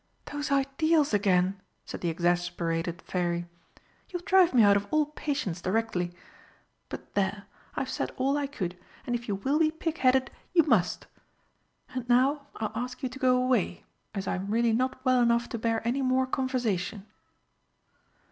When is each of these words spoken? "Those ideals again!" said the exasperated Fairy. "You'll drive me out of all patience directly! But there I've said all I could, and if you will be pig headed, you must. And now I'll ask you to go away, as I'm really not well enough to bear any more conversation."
"Those 0.33 0.51
ideals 0.51 1.13
again!" 1.13 1.61
said 1.85 2.01
the 2.01 2.09
exasperated 2.09 3.03
Fairy. 3.03 3.47
"You'll 4.09 4.23
drive 4.23 4.51
me 4.51 4.63
out 4.63 4.75
of 4.75 4.87
all 4.89 5.05
patience 5.05 5.61
directly! 5.61 6.11
But 6.89 7.13
there 7.13 7.45
I've 7.75 7.87
said 7.91 8.09
all 8.17 8.35
I 8.35 8.47
could, 8.47 8.75
and 9.05 9.13
if 9.13 9.27
you 9.27 9.35
will 9.35 9.59
be 9.59 9.69
pig 9.69 9.99
headed, 9.99 10.31
you 10.55 10.63
must. 10.63 11.05
And 11.89 12.09
now 12.09 12.47
I'll 12.55 12.71
ask 12.73 13.03
you 13.03 13.09
to 13.09 13.19
go 13.19 13.37
away, 13.39 13.85
as 14.15 14.27
I'm 14.27 14.47
really 14.49 14.73
not 14.73 15.05
well 15.05 15.21
enough 15.21 15.47
to 15.49 15.59
bear 15.59 15.87
any 15.87 16.01
more 16.01 16.25
conversation." 16.25 17.05